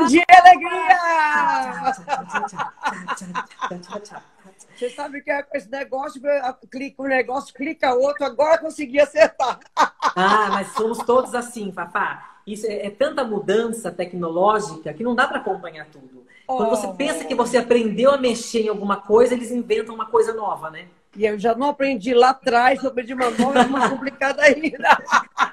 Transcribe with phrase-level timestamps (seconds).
[0.00, 1.92] Bom dia, alegria!
[4.74, 6.22] Você sabe que é esse negócio,
[6.70, 9.60] clica um negócio, clica outro, agora consegui acertar.
[9.76, 12.38] Ah, mas somos todos assim, Fafá.
[12.46, 16.26] Isso é, é tanta mudança tecnológica que não dá para acompanhar tudo.
[16.46, 16.94] Quando você oh.
[16.94, 20.88] pensa que você aprendeu a mexer em alguma coisa, eles inventam uma coisa nova, né?
[21.16, 25.02] E eu já não aprendi lá atrás, eu aprendi uma nova, mais complicada ainda.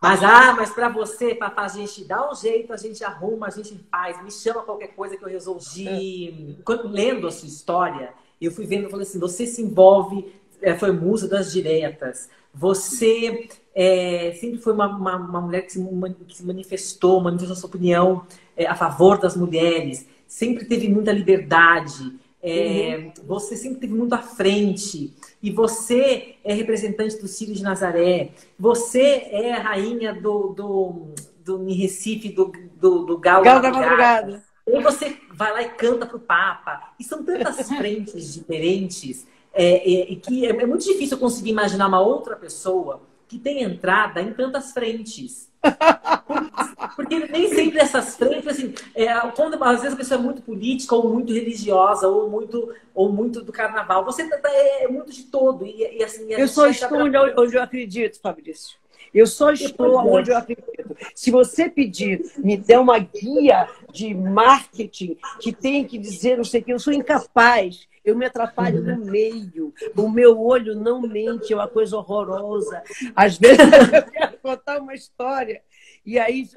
[0.00, 3.50] Mas, ah, mas para você, Fafá, a gente dá um jeito, a gente arruma, a
[3.50, 4.22] gente faz.
[4.22, 6.58] Me chama qualquer coisa que eu resolvi.
[6.64, 10.74] Quando, lendo a sua história, eu fui vendo, eu falei assim, você se envolve, é,
[10.74, 15.88] foi musa das diretas, você é, sempre foi uma, uma, uma mulher que se,
[16.26, 18.24] que se, manifestou, manifestou sua opinião
[18.56, 22.02] é, a favor das mulheres, sempre teve muita liberdade,
[22.42, 23.12] uhum.
[23.26, 25.12] você sempre teve muito à frente,
[25.42, 31.68] e você é representante do Círio de Nazaré, você é a rainha do, do, do
[31.68, 34.42] em Recife, do, do, do Galo, Galo da Madrugada.
[34.66, 36.92] Ou você vai lá e canta para o Papa.
[36.98, 41.88] E são tantas frentes diferentes é, é, que é, é, muito difícil eu conseguir imaginar
[41.88, 45.50] uma outra pessoa que tem entrada em tantas frentes.
[47.00, 50.94] Porque nem sempre essas frentes, assim, é, quando às vezes a pessoa é muito política,
[50.94, 55.22] ou muito religiosa, ou muito, ou muito do carnaval, você tá, tá é muito de
[55.22, 55.64] todo.
[55.64, 57.34] E, e assim, eu só estou pra...
[57.38, 58.78] onde eu acredito, Fabrício.
[59.14, 60.94] Eu só estou onde eu acredito.
[61.14, 66.60] Se você pedir, me dê uma guia de marketing que tem que dizer não sei
[66.60, 67.88] o que, eu sou incapaz.
[68.04, 69.72] Eu me atrapalho no meio.
[69.96, 72.82] O meu olho não mente, é uma coisa horrorosa.
[73.16, 73.58] Às vezes
[73.90, 75.62] eu quero contar uma história
[76.04, 76.48] e aí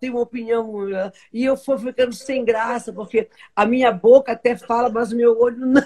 [0.00, 0.72] tem uma opinião
[1.32, 5.38] e eu vou ficando sem graça porque a minha boca até fala, mas o meu
[5.38, 5.82] olho não.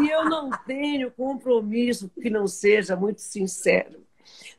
[0.00, 4.00] E eu não tenho compromisso que não seja muito sincero.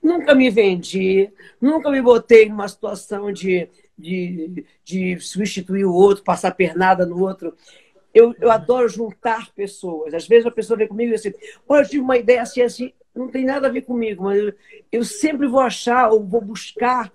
[0.02, 6.52] Nunca me vendi, nunca me botei numa situação de, de, de substituir o outro, passar
[6.52, 7.56] pernada no outro.
[8.14, 10.14] Eu, eu adoro juntar pessoas.
[10.14, 11.38] Às vezes a pessoa vem comigo e diz assim:
[11.68, 14.54] Olha, eu tive uma ideia assim, assim, não tem nada a ver comigo, mas eu,
[14.92, 17.12] eu sempre vou achar ou vou buscar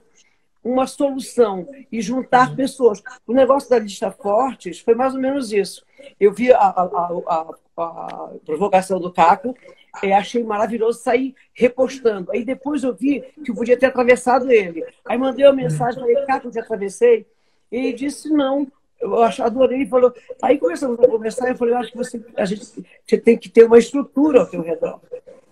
[0.63, 2.57] uma solução e juntar uhum.
[2.57, 3.03] pessoas.
[3.27, 5.85] O negócio da lista Fortes foi mais ou menos isso.
[6.19, 6.83] Eu vi a, a,
[7.27, 9.55] a, a provocação do Caco,
[10.03, 12.31] e achei maravilhoso sair repostando.
[12.33, 14.85] Aí depois eu vi que eu podia ter atravessado ele.
[15.05, 17.27] Aí mandei uma mensagem, falei, Caco, já atravessei?
[17.71, 18.67] E ele disse, não.
[19.01, 20.13] Eu adorei, ele falou.
[20.43, 22.65] Aí começamos a conversar, eu falei, eu acho que você, a gente
[23.07, 25.01] você tem que ter uma estrutura ao teu redor.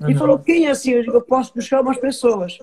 [0.00, 0.10] Uhum.
[0.10, 0.93] E falou, quem é assim?
[0.93, 2.59] Eu digo, eu posso buscar umas pessoas.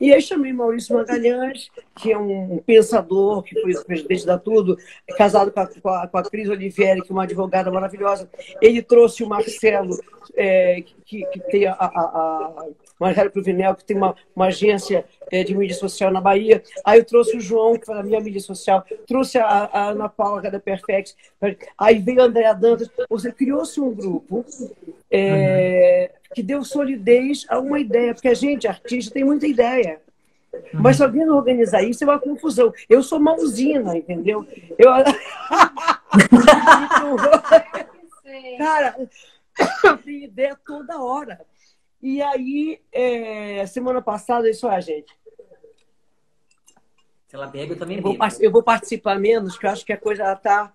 [0.00, 4.78] E aí chamei Maurício Magalhães, que é um pensador, que foi presidente da Tudo,
[5.18, 8.30] casado com a, com a, com a Cris Olivieri, que é uma advogada maravilhosa.
[8.62, 9.98] Ele trouxe o Marcelo,
[10.34, 12.66] é, que, que tem a, a, a
[13.00, 16.62] Marcelo Provinel, que tem uma, uma agência é, de mídia social na Bahia.
[16.84, 18.84] Aí eu trouxe o João, que foi da minha mídia social.
[19.06, 21.16] Trouxe a, a Ana Paula, que é da Perfex.
[21.78, 22.90] Aí veio a Andréa Dantas.
[23.08, 24.44] Você criou-se um grupo
[25.10, 29.98] é, que deu solidez a uma ideia, porque a gente, artista, tem muita ideia.
[30.52, 30.80] Uhum.
[30.82, 32.72] Mas se alguém não organizar isso, é uma confusão.
[32.88, 34.46] Eu sou uma usina, entendeu?
[34.76, 34.90] Eu...
[38.58, 38.96] Cara,
[39.84, 41.40] eu tenho ideia toda hora.
[42.02, 45.12] E aí, é, semana passada, isso é, gente.
[47.28, 49.92] Se ela bebe, eu também eu vou, eu vou participar menos, porque eu acho que
[49.92, 50.72] a coisa está.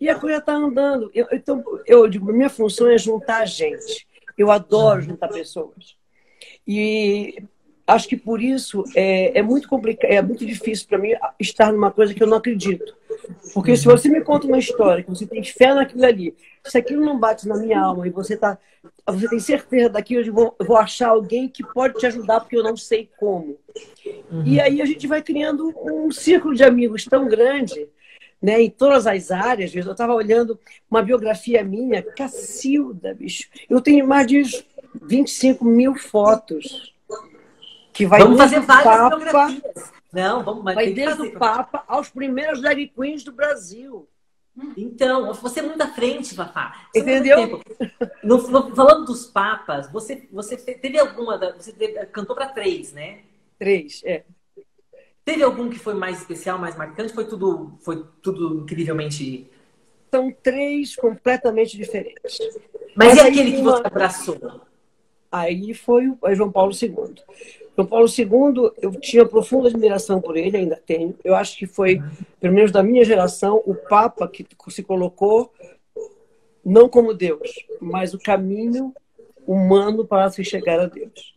[0.00, 1.10] E a coisa está andando.
[1.14, 4.06] Eu, então, eu digo, minha função é juntar gente.
[4.36, 5.96] Eu adoro juntar pessoas.
[6.66, 7.42] E
[7.86, 11.90] acho que por isso é, é muito complicado, é muito difícil para mim estar numa
[11.90, 12.94] coisa que eu não acredito.
[13.52, 17.04] Porque se você me conta uma história, que você tem fé naquilo ali, se aquilo
[17.04, 18.58] não bate na minha alma e você tá,
[19.06, 22.56] você tem certeza daquilo, eu vou, eu vou achar alguém que pode te ajudar porque
[22.56, 23.58] eu não sei como.
[24.30, 24.42] Uhum.
[24.46, 27.88] E aí a gente vai criando um círculo de amigos tão grande
[28.40, 29.74] né, em todas as áreas.
[29.74, 30.58] Eu estava olhando
[30.90, 33.48] uma biografia minha, Cacilda, bicho.
[33.68, 34.42] Eu tenho mais de
[35.02, 36.94] 25 mil fotos.
[37.92, 39.92] Que vai vamos fazer várias Papa, biografias.
[40.12, 44.08] Não, vamos, vai desde o Papa aos primeiros drag queens do Brasil.
[44.76, 46.86] Então, você é muito à frente, Fafá.
[46.94, 47.60] Entendeu?
[48.22, 51.36] No, no, falando dos papas, você, você teve alguma.
[51.54, 53.20] Você teve, cantou para três, né?
[53.58, 54.24] Três, é.
[55.24, 57.12] Teve algum que foi mais especial, mais marcante?
[57.12, 59.50] Foi tudo, foi tudo incrivelmente.
[60.10, 62.38] São três completamente diferentes.
[62.94, 64.60] Mas, Mas e aquele que você abraçou?
[65.32, 67.14] Aí foi o João Paulo II.
[67.76, 71.14] João Paulo II, eu tinha profunda admiração por ele, ainda tenho.
[71.24, 72.00] Eu acho que foi,
[72.40, 75.52] pelo menos da minha geração, o Papa que se colocou
[76.64, 78.94] não como Deus, mas o caminho
[79.46, 81.34] humano para se chegar a Deus.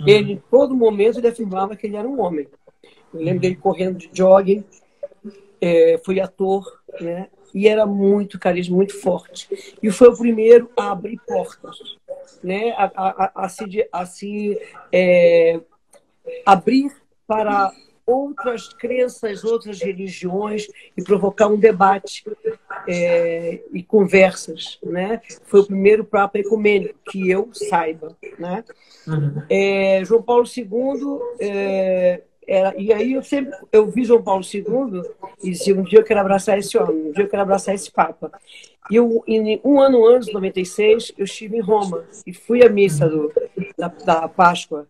[0.00, 0.08] Uhum.
[0.08, 2.46] Ele, em todo momento, ele afirmava que ele era um homem.
[3.12, 4.64] Eu lembro dele correndo de jogging,
[5.60, 6.64] é, foi ator,
[7.00, 7.28] né?
[7.54, 9.76] E era muito carisma, muito forte.
[9.82, 11.76] E foi o primeiro a abrir portas,
[12.42, 12.70] né?
[12.70, 14.58] A, a, a, a se, a se
[14.90, 15.60] é,
[16.44, 16.90] abrir
[17.26, 17.72] para
[18.06, 20.66] outras crenças, outras religiões
[20.96, 22.24] e provocar um debate
[22.88, 25.20] é, e conversas, né?
[25.44, 28.64] Foi o primeiro Papa ecumênico que eu saiba, né?
[29.06, 29.42] Uhum.
[29.48, 35.02] É, João Paulo II é, era, e aí eu sempre eu vi João Paulo II
[35.42, 37.90] e dizia um dia eu quero abraçar esse homem, um dia eu quero abraçar esse
[37.90, 38.32] Papa.
[38.90, 43.08] E eu, em, um ano antes, 96, eu estive em Roma e fui à missa
[43.08, 43.32] do,
[43.78, 44.88] da, da Páscoa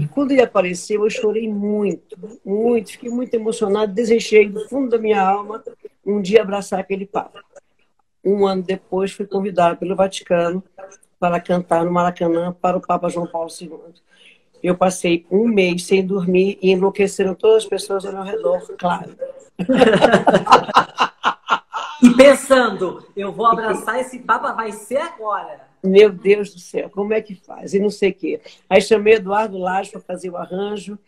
[0.00, 4.98] e quando ele apareceu, eu chorei muito, muito, fiquei muito emocionado, desejei do fundo da
[4.98, 5.62] minha alma
[6.04, 7.42] um dia abraçar aquele Papa.
[8.24, 10.62] Um ano depois, fui convidado pelo Vaticano
[11.18, 13.70] para cantar no Maracanã para o Papa João Paulo II.
[14.62, 19.14] Eu passei um mês sem dormir e enlouqueceram todas as pessoas ao meu redor, claro.
[22.02, 25.68] e pensando, eu vou abraçar esse Papa, vai ser agora.
[25.82, 27.74] Meu Deus do céu, como é que faz?
[27.74, 28.40] E não sei o quê.
[28.68, 30.98] Aí chamei Eduardo Lage para fazer o arranjo.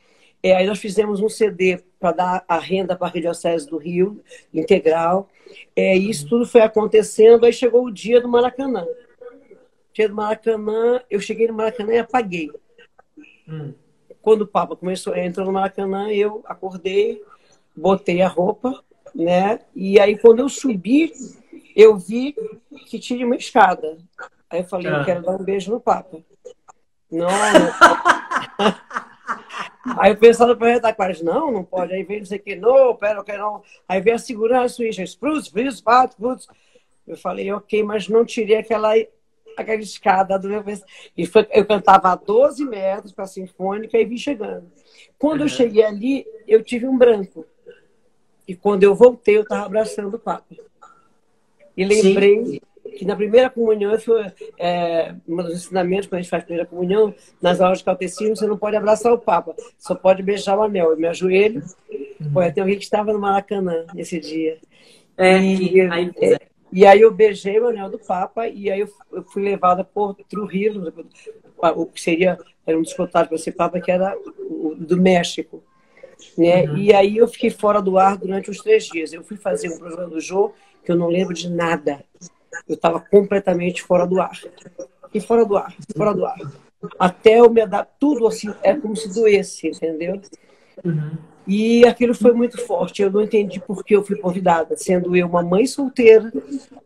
[0.43, 4.23] É, aí nós fizemos um CD para dar a renda para a Arquidiocese do Rio,
[4.55, 5.29] integral.
[5.77, 8.87] É, isso tudo foi acontecendo, aí chegou o dia do Maracanã.
[9.93, 12.51] Dia do Maracanã, eu cheguei no Maracanã e apaguei.
[13.49, 13.75] Hum.
[14.23, 17.23] Quando o Papa começou, entrou no Maracanã, eu acordei,
[17.77, 18.83] botei a roupa,
[19.15, 19.61] né?
[19.75, 21.13] E aí quando eu subi,
[21.75, 22.35] eu vi
[22.87, 23.99] que tinha uma escada.
[24.49, 24.99] Aí eu falei, ah.
[24.99, 26.19] eu quero dar um beijo no Papa.
[27.11, 27.31] Não, não.
[29.99, 31.95] Aí o pessoal do projeto quase, não, não pode.
[31.95, 33.63] Aí vem não sei o que, não, pera, eu quero não.
[33.89, 36.47] Aí vem a segurança suíça, Spruce, Spruce, Pat, Spruce.
[37.07, 38.93] Eu falei, ok, mas não tirei aquela,
[39.57, 40.63] aquela escada do meu
[41.17, 44.71] E foi, eu cantava a 12 metros para a Sinfônica e vim chegando.
[45.19, 45.47] Quando uhum.
[45.47, 47.47] eu cheguei ali, eu tive um branco.
[48.51, 50.57] E quando eu voltei, eu estava abraçando o Papa.
[51.77, 52.61] E lembrei Sim
[52.97, 54.27] que na primeira comunhão, foi,
[54.59, 58.35] é, um dos ensinamentos, quando a gente faz a primeira comunhão, nas aulas de catecismo,
[58.35, 60.91] você não pode abraçar o Papa, só pode beijar o anel.
[60.91, 62.33] Eu me ajoelho, uhum.
[62.33, 64.59] pô, tem alguém que estava no Maracanã nesse dia.
[65.17, 66.41] É, e, aí, é,
[66.73, 68.89] e aí eu beijei o anel do Papa e aí eu,
[69.33, 70.93] fui levada por Trujillo,
[71.63, 75.63] o que seria, era um dos contatos para ser Papa, que era o, do México.
[76.37, 76.65] Né?
[76.65, 76.77] Uhum.
[76.77, 79.13] E aí eu fiquei fora do ar durante uns três dias.
[79.13, 80.53] Eu fui fazer um programa do Jô,
[80.85, 82.05] que eu não lembro de nada.
[82.69, 84.39] Eu estava completamente fora do ar.
[85.13, 86.39] E fora do ar, fora do ar.
[86.99, 90.21] Até eu me adaptar, tudo assim, é como se doesse, entendeu?
[90.85, 91.19] Uhum.
[91.47, 93.03] E aquilo foi muito forte.
[93.03, 96.33] Eu não entendi por que eu fui convidada, sendo eu uma mãe solteira,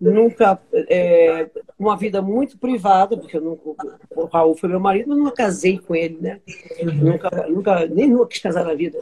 [0.00, 0.58] nunca
[0.88, 5.32] é, uma vida muito privada, porque eu nunca, o Raul foi meu marido, eu nunca
[5.32, 6.40] casei com ele, né?
[6.82, 6.94] Uhum.
[6.94, 8.98] Nunca, nunca, nem nunca quis casar na vida.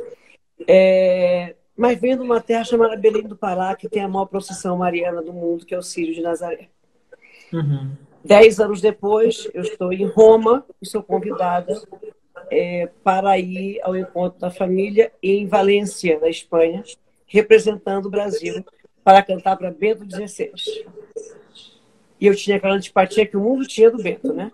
[0.68, 5.22] É, mas vendo uma terra chamada Belém do Pará, que tem a maior procissão mariana
[5.22, 6.68] do mundo, que é o Círio de Nazaré.
[7.52, 7.92] Uhum.
[8.24, 11.80] Dez anos depois, eu estou em Roma e sou convidada
[12.50, 16.84] é, para ir ao encontro da família em Valência, na Espanha,
[17.26, 18.64] representando o Brasil
[19.02, 20.52] para cantar para Bento XVI.
[22.20, 24.52] E eu tinha aquela antipatia que o mundo tinha do Bento, né?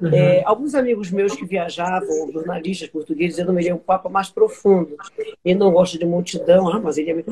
[0.00, 0.12] Uhum.
[0.12, 4.28] É, alguns amigos meus que viajavam, jornalistas portugueses, dizendo que ele é um papa mais
[4.28, 4.96] profundo.
[5.44, 7.24] Ele não gosta de multidão, ah, mas ele é...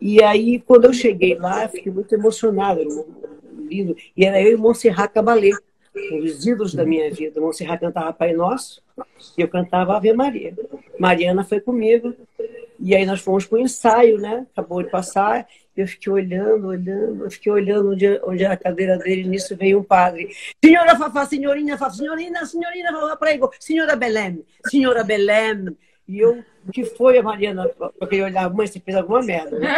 [0.00, 2.82] E aí, quando eu cheguei lá, fiquei muito emocionada,
[3.70, 3.94] lindo.
[4.16, 5.50] E era eu e Monserrat Caballé,
[6.20, 7.40] os ídolos da minha vida.
[7.40, 8.82] Monserrat cantava Pai Nosso
[9.36, 10.54] e eu cantava Ave Maria.
[10.98, 12.14] Mariana foi comigo.
[12.80, 14.46] E aí nós fomos para o ensaio, né?
[14.52, 15.46] Acabou de passar.
[15.76, 19.80] Eu fiquei olhando, olhando, eu fiquei olhando onde, onde era a cadeira dele, nisso veio
[19.80, 20.34] um padre.
[20.64, 25.76] Senhora Fafá, senhorinha Fafá, senhorina, senhorina Fafá, prego, senhora Belém, senhora Belém.
[26.08, 27.70] E eu, o que foi a Mariana?
[28.10, 29.58] Eu olhava, mãe, você fez alguma merda.
[29.58, 29.68] Né?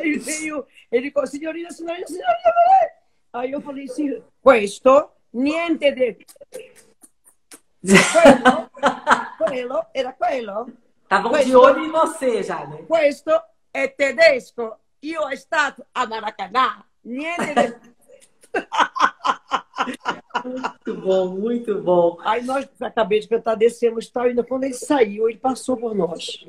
[0.00, 2.90] Aí veio, ele falou, senhorina, senhorina, senhorina Belém.
[3.32, 6.16] Aí eu falei assim, questo, niente de
[7.86, 8.70] quello,
[9.38, 10.66] quello, era quello.
[11.06, 12.66] Questo, di olho in você già.
[12.86, 14.78] Questo è tedesco.
[15.00, 16.84] Io è stato a Maracanã.
[17.02, 17.74] Niente di...
[20.44, 22.18] Muito bom, muito bom.
[22.24, 25.94] Aí nós acabei de cantar, descemos e tal, ainda quando ele saiu, ele passou por
[25.94, 26.44] nós.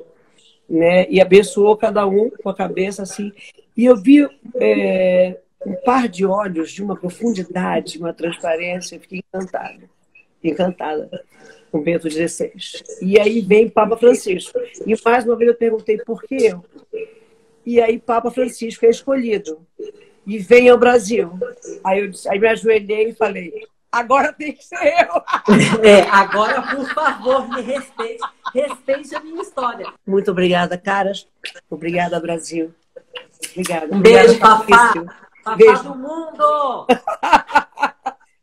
[0.68, 1.08] Né?
[1.08, 3.32] E abençoou cada um com a cabeça assim.
[3.76, 9.18] E eu vi é, um par de olhos de uma profundidade, uma transparência, eu fiquei
[9.18, 9.88] encantada
[10.48, 11.08] encantada
[11.70, 12.52] com Bento XVI.
[13.00, 14.58] E aí vem Papa Francisco.
[14.86, 16.64] E mais uma vez eu perguntei por que eu.
[17.64, 19.60] E aí Papa Francisco é escolhido.
[20.26, 21.32] e venha ao Brasil.
[21.84, 23.52] Aí, eu, aí me ajoelhei e falei,
[23.90, 25.22] agora tem que ser eu.
[25.82, 28.22] É, agora, por favor, me respeite.
[28.54, 29.86] Respeite a minha história.
[30.06, 31.26] Muito obrigada, caras.
[31.70, 32.74] Obrigada, Brasil.
[33.52, 33.94] Obrigada.
[33.94, 34.92] Um beijo, papá.
[35.44, 35.82] Papá beijo.
[35.82, 36.86] do mundo.